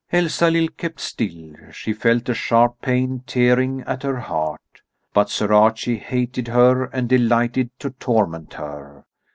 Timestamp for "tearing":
3.27-3.81